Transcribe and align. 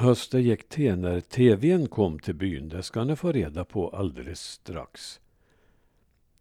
Hösten 0.00 0.42
gick 0.42 0.68
till 0.68 0.96
när 0.96 1.20
tvn 1.20 1.88
kom 1.88 2.18
till 2.18 2.34
byn, 2.34 2.68
det 2.68 2.82
ska 2.82 3.04
ni 3.04 3.16
få 3.16 3.32
reda 3.32 3.64
på 3.64 3.88
alldeles 3.88 4.40
strax. 4.40 5.20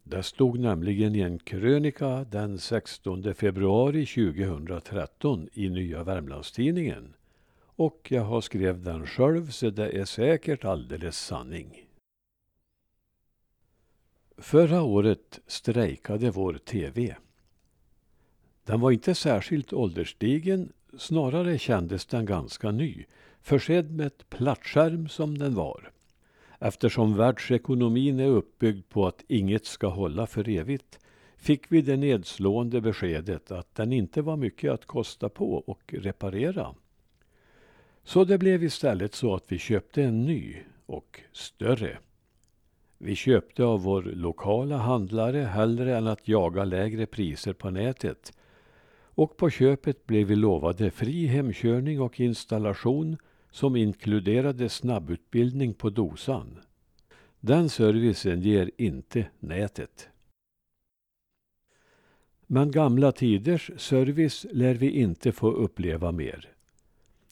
Det 0.04 0.24
stod 0.24 0.60
nämligen 0.60 1.16
i 1.16 1.20
en 1.20 1.40
krönika 1.40 2.24
den 2.24 2.60
16 2.60 3.34
februari 3.34 4.06
2013 4.06 5.50
i 5.54 5.70
Nya 5.70 6.04
Värmlandstidningen. 6.04 7.14
Och 7.62 8.08
jag 8.12 8.24
har 8.24 8.42
skrev 8.42 8.84
den 8.84 9.08
själv 9.08 9.50
så 9.50 9.70
det 9.70 9.90
är 9.90 10.06
säkert 10.06 10.66
alldeles 10.66 11.18
sanning. 11.18 11.88
Förra 14.38 14.82
året 14.82 15.40
strejkade 15.48 16.32
vår 16.32 16.54
TV. 16.54 17.16
Den 18.64 18.80
var 18.80 18.92
inte 18.92 19.16
särskilt 19.16 19.74
ålderstigen, 19.74 20.72
snarare 20.98 21.58
kändes 21.58 22.06
den 22.06 22.26
ganska 22.26 22.72
ny, 22.72 23.06
försedd 23.42 23.92
med 23.92 24.08
ett 24.08 24.30
plattskärm 24.30 25.08
som 25.08 25.38
den 25.38 25.56
var. 25.56 25.92
Eftersom 26.60 27.18
världsekonomin 27.18 28.20
är 28.20 28.28
uppbyggd 28.28 28.90
på 28.90 29.08
att 29.08 29.24
inget 29.28 29.66
ska 29.66 29.88
hålla 29.88 30.28
för 30.28 30.50
evigt 30.50 31.00
fick 31.38 31.72
vi 31.72 31.82
det 31.82 31.98
nedslående 31.98 32.82
beskedet 32.82 33.52
att 33.52 33.76
den 33.76 33.94
inte 33.94 34.22
var 34.22 34.38
mycket 34.38 34.72
att 34.72 34.86
kosta 34.86 35.30
på 35.30 35.54
och 35.54 35.94
reparera. 35.98 36.76
Så 38.04 38.24
det 38.24 38.38
blev 38.38 38.64
istället 38.64 39.16
så 39.16 39.36
att 39.36 39.44
vi 39.48 39.58
köpte 39.58 40.04
en 40.04 40.26
ny 40.26 40.56
och 40.86 41.22
större. 41.32 41.98
Vi 42.98 43.16
köpte 43.16 43.64
av 43.64 43.82
vår 43.82 44.02
lokala 44.02 44.78
handlare 44.78 45.38
hellre 45.38 45.98
än 45.98 46.08
att 46.08 46.28
jaga 46.28 46.64
lägre 46.64 47.06
priser 47.06 47.54
på 47.54 47.70
nätet. 47.70 48.34
Och 48.92 49.38
på 49.38 49.50
köpet 49.50 50.06
blev 50.06 50.28
vi 50.28 50.36
lovade 50.36 50.92
fri 50.92 51.26
hemkörning 51.26 52.02
och 52.02 52.20
installation 52.20 53.18
som 53.52 53.76
inkluderade 53.76 54.70
snabbutbildning 54.70 55.74
på 55.74 55.90
dosan. 55.90 56.60
Den 57.40 57.70
servicen 57.70 58.42
ger 58.42 58.72
inte 58.78 59.26
nätet. 59.40 60.10
Men 62.48 62.72
gamla 62.72 63.12
tiders 63.12 63.72
service 63.78 64.46
lär 64.52 64.74
vi 64.74 64.92
inte 64.92 65.32
få 65.32 65.52
uppleva 65.52 66.12
mer. 66.12 66.50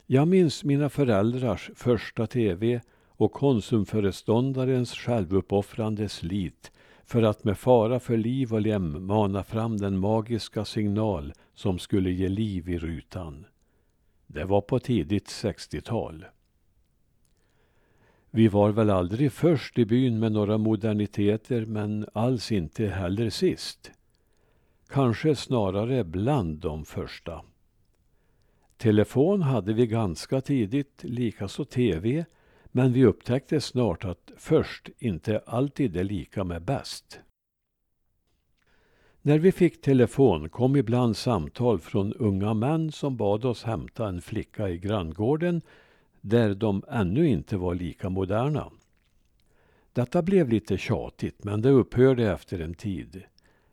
Jag 0.06 0.28
minns 0.28 0.64
mina 0.64 0.90
föräldrars 0.90 1.72
första 1.76 2.28
tv 2.28 2.82
och 3.08 3.32
konsumföreståndarens 3.32 4.94
självuppoffrande 4.94 6.10
slit 6.10 6.72
för 7.04 7.24
att 7.24 7.44
med 7.44 7.58
fara 7.58 8.00
för 8.00 8.18
liv 8.18 8.54
och 8.54 8.62
lem 8.62 9.06
mana 9.06 9.44
fram 9.44 9.78
den 9.78 9.98
magiska 9.98 10.66
signal 10.66 11.34
som 11.54 11.80
skulle 11.80 12.12
ge 12.12 12.30
liv 12.30 12.70
i 12.70 12.78
rutan. 12.78 13.46
Det 14.28 14.46
var 14.46 14.62
på 14.62 14.80
tidigt 14.80 15.28
60-tal. 15.28 16.26
Vi 18.32 18.48
var 18.48 18.72
väl 18.72 18.90
aldrig 18.90 19.32
först 19.32 19.78
i 19.78 19.86
byn 19.86 20.20
med 20.20 20.32
några 20.32 20.58
moderniteter 20.58 21.66
men 21.66 22.06
alls 22.14 22.52
inte 22.52 22.88
heller 22.88 23.30
sist. 23.30 23.92
Kanske 24.90 25.36
snarare 25.36 26.04
bland 26.04 26.58
de 26.58 26.86
första. 26.86 27.42
Telefon 28.78 29.42
hade 29.42 29.74
vi 29.74 29.88
ganska 29.88 30.42
tidigt, 30.42 31.04
likaså 31.04 31.66
tv, 31.66 32.26
men 32.66 32.94
vi 32.94 33.06
upptäckte 33.06 33.62
snart 33.62 34.06
att 34.06 34.32
först 34.38 34.90
inte 35.00 35.40
alltid 35.46 35.98
är 35.98 36.04
lika 36.04 36.44
med 36.44 36.62
bäst. 36.62 37.20
När 39.28 39.40
vi 39.40 39.52
fick 39.52 39.82
telefon 39.82 40.50
kom 40.50 40.76
ibland 40.76 41.18
samtal 41.18 41.80
från 41.80 42.14
unga 42.14 42.54
män 42.54 42.92
som 42.92 43.18
bad 43.18 43.46
oss 43.46 43.64
hämta 43.64 44.08
en 44.08 44.22
flicka 44.22 44.70
i 44.70 44.78
granngården 44.78 45.62
där 46.22 46.56
de 46.56 46.84
ännu 46.90 47.28
inte 47.28 47.58
var 47.58 47.76
lika 47.76 48.10
moderna. 48.10 48.72
Detta 49.94 50.22
blev 50.22 50.50
lite 50.50 50.78
tjatigt 50.78 51.44
men 51.44 51.62
det 51.62 51.70
upphörde 51.70 52.32
efter 52.32 52.60
en 52.60 52.74
tid. 52.74 53.24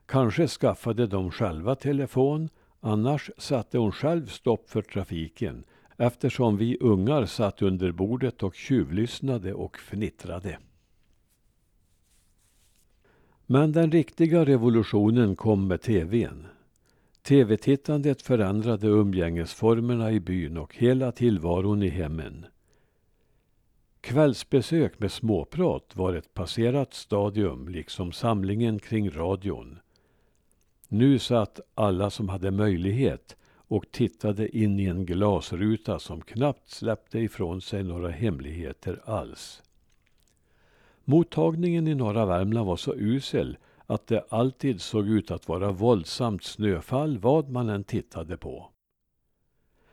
Kanske 0.07 0.49
skaffade 0.49 1.07
de 1.07 1.31
själva 1.31 1.75
telefon, 1.75 2.49
annars 2.81 3.31
satte 3.39 3.79
hon 3.79 3.93
själv 3.93 4.27
stopp 4.27 4.71
för 4.71 4.83
trafiken 4.83 5.65
eftersom 5.97 6.57
vi 6.57 6.79
ungar 6.81 7.27
satt 7.27 7.63
under 7.63 7.93
bordet 7.93 8.43
och 8.43 8.55
tjuvlyssnade 8.55 9.55
och 9.55 9.79
fnittrade. 9.79 10.59
Men 13.47 13.73
den 13.73 13.93
riktiga 13.93 14.45
revolutionen 14.45 15.37
kom 15.37 15.67
med 15.67 15.83
tvn. 15.83 16.47
Tv-tittandet 17.23 18.23
förändrade 18.23 18.87
umgängesformerna 18.87 20.13
i 20.13 20.21
byn 20.21 20.57
och 20.57 20.77
hela 20.77 21.13
tillvaron 21.13 21.83
i 21.83 21.89
hemmen. 21.89 22.47
Kvällsbesök 24.01 24.99
med 24.99 25.13
småprat 25.13 25.97
var 25.97 26.15
ett 26.15 26.35
passerat 26.35 26.95
stadium, 26.95 27.69
liksom 27.69 28.13
samlingen 28.13 28.79
kring 28.79 29.11
radion. 29.11 29.79
Nu 30.89 31.19
satt 31.19 31.61
alla 31.75 32.11
som 32.11 32.29
hade 32.29 32.51
möjlighet 32.51 33.37
och 33.69 33.85
tittade 33.91 34.57
in 34.57 34.81
i 34.81 34.85
en 34.85 35.07
glasruta 35.07 35.99
som 35.99 36.21
knappt 36.21 36.69
släppte 36.69 37.19
ifrån 37.19 37.61
sig 37.61 37.83
några 37.83 38.11
hemligheter 38.11 39.01
alls. 39.05 39.63
Mottagningen 41.05 41.89
i 41.89 41.95
norra 41.95 42.27
Värmland 42.27 42.67
var 42.67 42.77
så 42.77 42.95
usel 42.95 43.57
att 43.87 44.07
det 44.07 44.25
alltid 44.29 44.81
såg 44.81 45.09
ut 45.09 45.31
att 45.31 45.49
vara 45.49 45.73
våldsamt 45.73 46.45
snöfall 46.45 47.19
vad 47.19 47.51
man 47.51 47.69
än 47.69 47.85
tittade 47.85 48.37
på. 48.37 48.71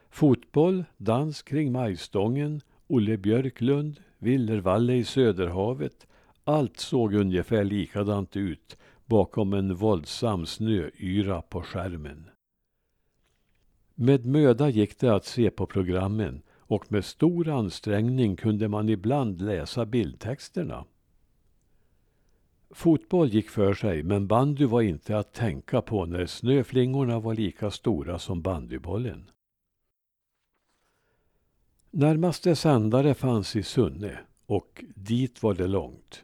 Fotboll, 0.10 0.84
dans 0.98 1.42
kring 1.42 1.72
majstången, 1.72 2.62
Olle 2.88 3.18
Björklund, 3.18 4.00
Villervalle 4.18 4.94
i 4.94 5.04
Söderhavet. 5.04 6.08
Allt 6.44 6.80
såg 6.80 7.14
ungefär 7.14 7.64
likadant 7.64 8.36
ut 8.36 8.78
bakom 9.06 9.54
en 9.54 9.76
våldsam 9.76 10.46
snöyra 10.46 11.42
på 11.42 11.62
skärmen. 11.62 12.30
Med 13.96 14.26
möda 14.26 14.70
gick 14.70 15.00
det 15.00 15.16
att 15.16 15.26
se 15.26 15.50
på 15.50 15.66
programmen 15.66 16.42
och 16.52 16.92
med 16.92 17.06
stor 17.06 17.50
ansträngning 17.50 18.36
kunde 18.36 18.68
man 18.68 18.90
ibland 18.90 19.42
läsa 19.42 19.86
bildtexterna. 19.86 20.86
Fotboll 22.74 23.30
gick 23.30 23.50
för 23.50 23.74
sig, 23.74 24.04
men 24.04 24.28
bandy 24.28 24.66
var 24.66 24.82
inte 24.82 25.18
att 25.18 25.34
tänka 25.34 25.82
på 25.82 26.06
när 26.06 26.26
snöflingorna 26.26 27.20
var 27.20 27.36
lika 27.36 27.72
stora 27.72 28.20
som 28.20 28.42
bandybollen. 28.42 29.32
Närmaste 31.92 32.56
sändare 32.56 33.14
fanns 33.14 33.56
i 33.56 33.64
Sunne 33.64 34.20
och 34.46 34.84
dit 34.96 35.44
var 35.44 35.54
det 35.54 35.68
långt. 35.68 36.24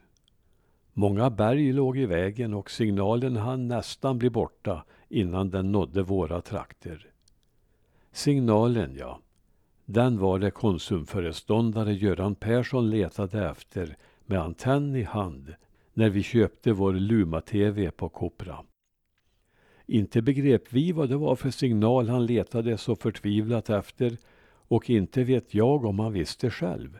Många 0.93 1.29
berg 1.29 1.73
låg 1.73 1.97
i 1.97 2.05
vägen 2.05 2.53
och 2.53 2.71
signalen 2.71 3.35
hann 3.35 3.67
nästan 3.67 4.17
bli 4.17 4.29
borta 4.29 4.83
innan 5.09 5.49
den 5.49 5.71
nådde 5.71 6.03
våra 6.03 6.41
trakter. 6.41 7.07
Signalen, 8.11 8.95
ja. 8.95 9.19
Den 9.85 10.19
var 10.19 10.39
det 10.39 10.51
konsumföreståndare 10.51 11.93
Göran 11.93 12.35
Persson 12.35 12.89
letade 12.89 13.49
efter 13.49 13.97
med 14.25 14.41
antenn 14.41 14.95
i 14.95 15.03
hand 15.03 15.55
när 15.97 16.09
vi 16.09 16.23
köpte 16.23 16.71
vår 16.71 16.93
Luma-TV 16.93 17.91
på 17.91 18.09
Kopra. 18.09 18.57
Inte 19.85 20.21
begrep 20.21 20.63
vi 20.69 20.91
vad 20.91 21.09
det 21.09 21.17
var 21.17 21.35
för 21.35 21.49
signal 21.49 22.09
han 22.09 22.25
letade 22.25 22.77
så 22.77 22.95
förtvivlat 22.95 23.69
efter 23.69 24.17
och 24.67 24.89
inte 24.89 25.23
vet 25.23 25.53
jag 25.53 25.85
om 25.85 25.99
han 25.99 26.13
visste 26.13 26.49
själv. 26.49 26.97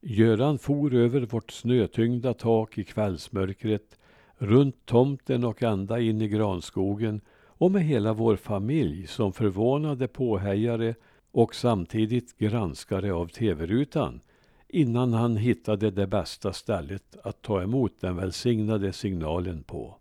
Göran 0.00 0.58
for 0.58 0.94
över 0.94 1.20
vårt 1.20 1.50
snötyngda 1.50 2.34
tak 2.34 2.78
i 2.78 2.84
kvällsmörkret, 2.84 3.98
runt 4.38 4.86
tomten 4.86 5.44
och 5.44 5.62
ända 5.62 6.00
in 6.00 6.22
i 6.22 6.28
granskogen 6.28 7.20
och 7.46 7.70
med 7.70 7.82
hela 7.82 8.12
vår 8.12 8.36
familj 8.36 9.06
som 9.06 9.32
förvånade 9.32 10.08
påhejare 10.08 10.94
och 11.30 11.54
samtidigt 11.54 12.38
granskare 12.38 13.12
av 13.12 13.26
tv-rutan 13.26 14.20
innan 14.68 15.12
han 15.12 15.36
hittade 15.36 15.90
det 15.90 16.06
bästa 16.06 16.52
stället 16.52 17.16
att 17.24 17.42
ta 17.42 17.62
emot 17.62 18.00
den 18.00 18.16
välsignade 18.16 18.92
signalen 18.92 19.62
på. 19.62 19.96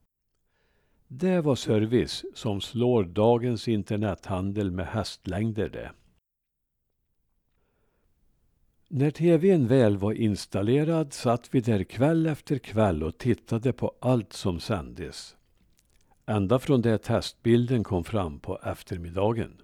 Det 1.07 1.41
var 1.41 1.55
service 1.55 2.25
som 2.33 2.61
slår 2.61 3.03
dagens 3.03 3.67
internethandel 3.67 4.71
med 4.71 4.87
hästlängder 4.87 5.69
det. 5.69 5.91
När 8.89 9.11
tvn 9.11 9.67
väl 9.67 9.97
var 9.97 10.13
installerad 10.13 11.13
satt 11.13 11.49
vi 11.51 11.61
där 11.61 11.83
kväll 11.83 12.25
efter 12.25 12.57
kväll 12.57 13.03
och 13.03 13.17
tittade 13.17 13.73
på 13.73 13.95
allt 13.99 14.33
som 14.33 14.59
sändes. 14.59 15.35
Ända 16.25 16.59
från 16.59 16.81
det 16.81 16.97
testbilden 16.97 17.83
kom 17.83 18.03
fram 18.03 18.39
på 18.39 18.59
eftermiddagen. 18.63 19.61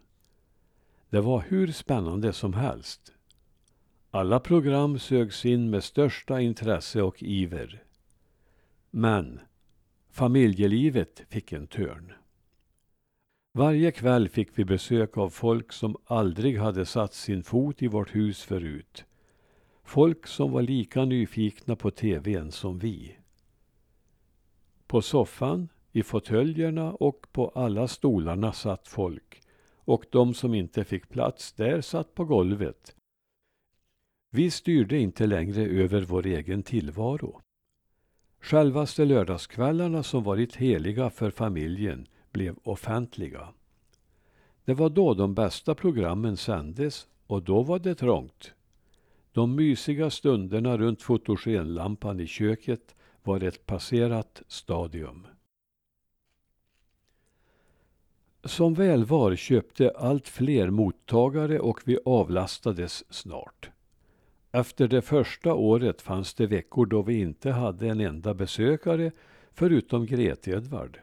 Det 1.09 1.21
var 1.21 1.43
hur 1.47 1.71
spännande 1.71 2.33
som 2.33 2.53
helst. 2.53 3.13
Alla 4.15 4.39
program 4.39 4.99
sögs 4.99 5.45
in 5.45 5.69
med 5.69 5.83
största 5.83 6.41
intresse 6.41 7.01
och 7.01 7.23
iver. 7.23 7.83
Men 8.91 9.39
familjelivet 10.11 11.23
fick 11.29 11.51
en 11.51 11.67
törn. 11.67 12.13
Varje 13.53 13.91
kväll 13.91 14.29
fick 14.29 14.49
vi 14.59 14.65
besök 14.65 15.17
av 15.17 15.29
folk 15.29 15.71
som 15.71 15.95
aldrig 16.05 16.59
hade 16.59 16.85
satt 16.85 17.13
sin 17.13 17.43
fot 17.43 17.81
i 17.81 17.87
vårt 17.87 18.15
hus 18.15 18.43
förut. 18.43 19.05
Folk 19.83 20.27
som 20.27 20.51
var 20.51 20.61
lika 20.61 21.05
nyfikna 21.05 21.75
på 21.75 21.91
tvn 21.91 22.51
som 22.51 22.79
vi. 22.79 23.17
På 24.87 25.01
soffan, 25.01 25.69
i 25.91 26.03
fåtöljerna 26.03 26.93
och 26.93 27.27
på 27.31 27.47
alla 27.49 27.87
stolarna 27.87 28.53
satt 28.53 28.87
folk 28.87 29.41
och 29.75 30.05
de 30.11 30.33
som 30.33 30.53
inte 30.53 30.83
fick 30.83 31.09
plats 31.09 31.53
där 31.53 31.81
satt 31.81 32.15
på 32.15 32.25
golvet. 32.25 32.95
Vi 34.35 34.51
styrde 34.51 34.97
inte 34.97 35.25
längre 35.25 35.65
över 35.65 36.01
vår 36.01 36.25
egen 36.25 36.63
tillvaro. 36.63 37.41
Självaste 38.39 39.05
lördagskvällarna 39.05 40.03
som 40.03 40.23
varit 40.23 40.55
heliga 40.55 41.09
för 41.09 41.31
familjen 41.31 42.07
blev 42.31 42.55
offentliga. 42.63 43.47
Det 44.65 44.73
var 44.73 44.89
då 44.89 45.13
de 45.13 45.33
bästa 45.33 45.75
programmen 45.75 46.37
sändes 46.37 47.07
och 47.27 47.43
då 47.43 47.63
var 47.63 47.79
det 47.79 47.95
trångt. 47.95 48.53
De 49.31 49.55
mysiga 49.55 50.09
stunderna 50.09 50.77
runt 50.77 51.01
fotogenlampan 51.01 52.19
i 52.19 52.27
köket 52.27 52.95
var 53.23 53.43
ett 53.43 53.65
passerat 53.65 54.41
stadium. 54.47 55.27
Som 58.43 58.73
väl 58.73 59.05
var 59.05 59.35
köpte 59.35 59.91
allt 59.91 60.27
fler 60.27 60.69
mottagare 60.69 61.59
och 61.59 61.81
vi 61.85 61.99
avlastades 62.05 63.13
snart. 63.13 63.69
Efter 64.55 64.87
det 64.87 65.01
första 65.01 65.53
året 65.53 66.01
fanns 66.01 66.33
det 66.33 66.47
veckor 66.47 66.85
då 66.85 67.01
vi 67.01 67.19
inte 67.19 67.51
hade 67.51 67.87
en 67.87 67.99
enda 67.99 68.33
besökare 68.33 69.11
förutom 69.53 70.05
Grete-Edvard. 70.05 70.99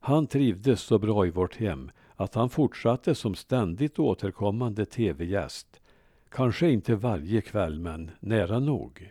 Han 0.00 0.26
trivdes 0.26 0.80
så 0.80 0.98
bra 0.98 1.26
i 1.26 1.30
vårt 1.30 1.56
hem 1.56 1.90
att 2.16 2.34
han 2.34 2.50
fortsatte 2.50 3.14
som 3.14 3.34
ständigt 3.34 3.98
återkommande 3.98 4.86
tv-gäst. 4.86 5.80
Kanske 6.28 6.70
inte 6.70 6.94
varje 6.94 7.40
kväll, 7.40 7.80
men 7.80 8.10
nära 8.20 8.60
nog. 8.60 9.10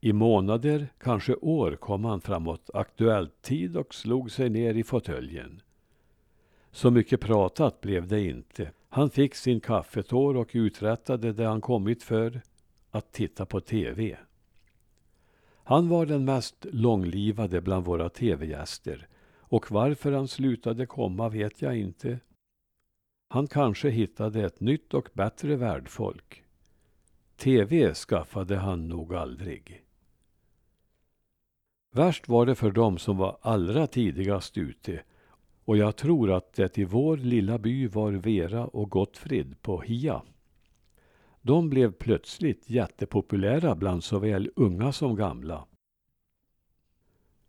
I 0.00 0.12
månader, 0.12 0.88
kanske 0.98 1.34
år, 1.34 1.76
kom 1.76 2.04
han 2.04 2.20
framåt 2.20 2.70
Aktuellt-tid 2.74 3.76
och 3.76 3.94
slog 3.94 4.30
sig 4.30 4.50
ner 4.50 4.74
i 4.74 4.84
fåtöljen. 4.84 5.62
Så 6.70 6.90
mycket 6.90 7.20
pratat 7.20 7.80
blev 7.80 8.08
det 8.08 8.20
inte. 8.20 8.70
Han 8.94 9.10
fick 9.10 9.34
sin 9.34 9.60
kaffetår 9.60 10.36
och 10.36 10.50
uträttade 10.52 11.32
det 11.32 11.44
han 11.44 11.60
kommit 11.60 12.02
för, 12.02 12.40
att 12.90 13.12
titta 13.12 13.46
på 13.46 13.60
tv. 13.60 14.16
Han 15.64 15.88
var 15.88 16.06
den 16.06 16.24
mest 16.24 16.66
långlivade 16.70 17.60
bland 17.60 17.86
våra 17.86 18.08
tv-gäster 18.08 19.08
och 19.38 19.70
varför 19.70 20.12
han 20.12 20.28
slutade 20.28 20.86
komma 20.86 21.28
vet 21.28 21.62
jag 21.62 21.76
inte. 21.76 22.18
Han 23.28 23.46
kanske 23.46 23.90
hittade 23.90 24.44
ett 24.44 24.60
nytt 24.60 24.94
och 24.94 25.08
bättre 25.12 25.56
värdfolk. 25.56 26.44
TV 27.36 27.94
skaffade 27.94 28.56
han 28.56 28.88
nog 28.88 29.14
aldrig. 29.14 29.84
Värst 31.90 32.28
var 32.28 32.46
det 32.46 32.54
för 32.54 32.70
dem 32.70 32.98
som 32.98 33.16
var 33.16 33.38
allra 33.40 33.86
tidigast 33.86 34.58
ute 34.58 35.02
och 35.64 35.76
jag 35.76 35.96
tror 35.96 36.30
att 36.30 36.52
det 36.52 36.78
i 36.78 36.84
vår 36.84 37.16
lilla 37.16 37.58
by 37.58 37.86
var 37.86 38.12
Vera 38.12 38.66
och 38.66 38.90
Gottfrid 38.90 39.62
på 39.62 39.80
Hia. 39.80 40.22
De 41.42 41.70
blev 41.70 41.92
plötsligt 41.92 42.70
jättepopulära 42.70 43.74
bland 43.74 44.04
såväl 44.04 44.50
unga 44.56 44.92
som 44.92 45.16
gamla. 45.16 45.66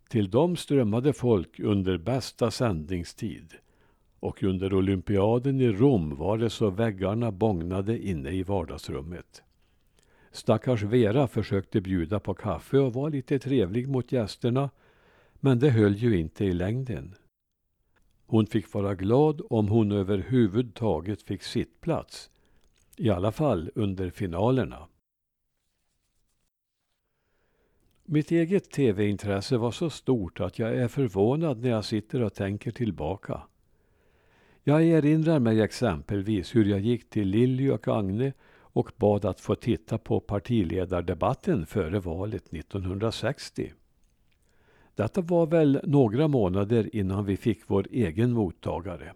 Till 0.10 0.30
dem 0.30 0.56
strömmade 0.56 1.14
folk 1.14 1.60
under 1.60 1.98
bästa 1.98 2.52
sändningstid 2.52 3.54
och 4.20 4.44
under 4.44 4.74
olympiaden 4.74 5.62
i 5.62 5.72
Rom 5.72 6.16
var 6.16 6.38
det 6.38 6.50
så 6.50 6.70
väggarna 6.70 7.32
bågnade 7.32 8.08
inne 8.08 8.32
i 8.32 8.44
vardagsrummet. 8.44 9.44
Stackars 10.32 10.84
Vera 10.84 11.28
försökte 11.28 11.82
bjuda 11.82 12.20
på 12.20 12.34
kaffe 12.34 12.78
och 12.78 12.94
var 12.94 13.10
lite 13.10 13.40
trevlig 13.40 13.88
mot 13.88 14.12
gästerna 14.12 14.70
men 15.40 15.60
det 15.60 15.70
höll 15.70 15.96
ju 15.96 16.20
inte 16.20 16.46
i 16.46 16.54
längden. 16.54 17.16
Hon 18.34 18.48
fick 18.48 18.74
vara 18.74 18.96
glad 18.96 19.42
om 19.50 19.68
hon 19.68 19.92
överhuvudtaget 19.92 21.22
fick 21.22 21.44
sittplats. 21.44 22.30
I 22.98 23.10
alla 23.10 23.32
fall 23.32 23.72
under 23.76 24.10
finalerna. 24.10 24.88
Mitt 28.04 28.32
eget 28.32 28.72
tv-intresse 28.72 29.58
var 29.58 29.72
så 29.72 29.90
stort 29.90 30.40
att 30.40 30.60
jag 30.60 30.76
är 30.76 30.88
förvånad 30.88 31.62
när 31.62 31.70
jag 31.70 31.86
sitter 31.86 32.22
och 32.22 32.34
tänker 32.34 32.72
tillbaka. 32.72 33.42
Jag 34.64 34.84
erinrar 34.84 35.40
mig 35.40 35.62
exempelvis 35.62 36.56
hur 36.56 36.66
jag 36.66 36.80
gick 36.80 37.10
till 37.10 37.28
Lilly 37.28 37.70
och 37.70 37.88
Agne 37.88 38.34
och 38.56 38.92
bad 38.98 39.26
att 39.26 39.40
få 39.40 39.56
titta 39.56 39.98
på 39.98 40.20
partiledardebatten 40.20 41.66
före 41.66 42.00
valet 42.00 42.54
1960. 42.54 43.74
Detta 44.96 45.22
var 45.22 45.48
väl 45.48 45.80
några 45.84 46.28
månader 46.28 46.96
innan 46.96 47.26
vi 47.26 47.38
fick 47.38 47.60
vår 47.68 47.88
egen 47.92 48.32
mottagare. 48.32 49.14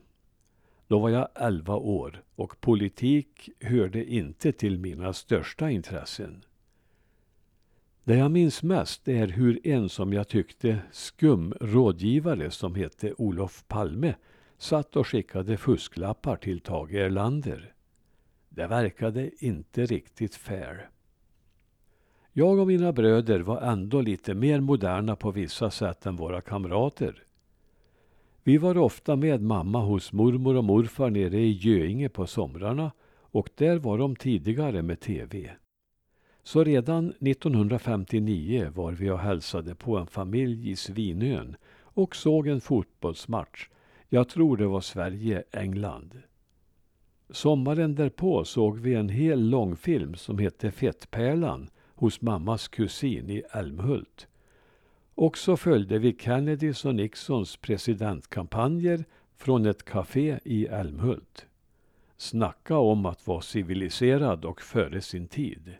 Då 0.87 0.99
var 0.99 1.09
jag 1.09 1.27
elva 1.35 1.75
år 1.75 2.23
och 2.35 2.61
politik 2.61 3.49
hörde 3.59 4.13
inte 4.13 4.51
till 4.51 4.79
mina 4.79 5.13
största 5.13 5.69
intressen. 5.69 6.43
Det 8.03 8.15
jag 8.15 8.31
minns 8.31 8.63
mest 8.63 9.07
är 9.07 9.27
hur 9.27 9.67
en 9.67 9.89
som 9.89 10.13
jag 10.13 10.27
tyckte 10.27 10.79
skum 10.91 11.53
rådgivare 11.61 12.51
som 12.51 12.75
hette 12.75 13.13
Olof 13.17 13.63
Palme 13.67 14.15
satt 14.57 14.95
och 14.95 15.07
skickade 15.07 15.57
fusklappar 15.57 16.35
till 16.35 16.59
Tage 16.59 16.93
Erlander. 16.93 17.73
Det 18.49 18.67
verkade 18.67 19.45
inte 19.45 19.85
riktigt 19.85 20.35
fair. 20.35 20.89
Jag 22.39 22.59
och 22.59 22.67
mina 22.67 22.91
bröder 22.91 23.39
var 23.39 23.61
ändå 23.61 24.01
lite 24.01 24.33
mer 24.33 24.59
moderna 24.59 25.15
på 25.15 25.31
vissa 25.31 25.71
sätt 25.71 26.05
än 26.05 26.15
våra 26.15 26.41
kamrater. 26.41 27.23
Vi 28.43 28.57
var 28.57 28.77
ofta 28.77 29.15
med 29.15 29.41
mamma 29.41 29.79
hos 29.79 30.13
mormor 30.13 30.55
och 30.55 30.63
morfar 30.63 31.09
nere 31.09 31.39
i 31.39 31.51
Göinge 31.51 32.09
på 32.09 32.27
somrarna 32.27 32.91
och 33.09 33.49
där 33.55 33.77
var 33.77 33.97
de 33.97 34.15
tidigare 34.15 34.81
med 34.81 34.99
tv. 34.99 35.51
Så 36.43 36.63
redan 36.63 37.09
1959 37.09 38.71
var 38.75 38.91
vi 38.91 39.09
och 39.09 39.19
hälsade 39.19 39.75
på 39.75 39.97
en 39.97 40.07
familj 40.07 40.69
i 40.69 40.75
Svinön 40.75 41.55
och 41.79 42.15
såg 42.15 42.47
en 42.47 42.61
fotbollsmatch. 42.61 43.69
Jag 44.09 44.29
tror 44.29 44.57
det 44.57 44.67
var 44.67 44.81
Sverige-England. 44.81 46.21
Sommaren 47.29 47.95
därpå 47.95 48.43
såg 48.43 48.79
vi 48.79 48.93
en 48.93 49.09
hel 49.09 49.49
långfilm 49.49 50.15
som 50.15 50.37
hette 50.37 50.71
Fettpärlan 50.71 51.69
hos 51.97 52.21
mammas 52.21 52.67
kusin 52.67 53.29
i 53.29 53.43
Älmhult. 53.51 54.27
Och 55.15 55.37
så 55.37 55.57
följde 55.57 55.99
vi 55.99 56.17
Kennedys 56.19 56.85
och 56.85 56.95
Nixons 56.95 57.57
presidentkampanjer 57.57 59.05
från 59.35 59.65
ett 59.65 59.85
café 59.85 60.39
i 60.43 60.65
Älmhult. 60.65 61.45
Snacka 62.17 62.77
om 62.77 63.05
att 63.05 63.27
vara 63.27 63.41
civiliserad 63.41 64.45
och 64.45 64.61
före 64.61 65.01
sin 65.01 65.27
tid. 65.27 65.73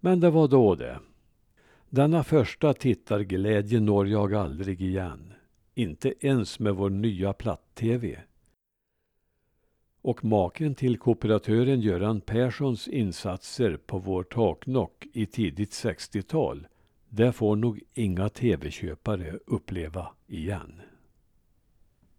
Men 0.00 0.20
det 0.20 0.30
var 0.30 0.48
då 0.48 0.74
det. 0.74 0.98
Denna 1.90 2.24
första 2.24 2.74
tittarglädje 2.74 3.80
når 3.80 4.08
jag 4.08 4.34
aldrig 4.34 4.82
igen. 4.82 5.32
Inte 5.74 6.26
ens 6.26 6.58
med 6.58 6.74
vår 6.74 6.90
nya 6.90 7.32
platt-tv. 7.32 8.18
Och 10.02 10.24
maken 10.24 10.74
till 10.74 10.98
kooperatören 10.98 11.80
Göran 11.80 12.20
Perssons 12.20 12.88
insatser 12.88 13.76
på 13.76 13.98
vår 13.98 14.22
taknock 14.22 15.06
i 15.12 15.26
tidigt 15.26 15.70
60-tal, 15.70 16.66
det 17.08 17.32
får 17.32 17.56
nog 17.56 17.80
inga 17.94 18.28
tv-köpare 18.28 19.38
uppleva 19.46 20.08
igen. 20.26 20.80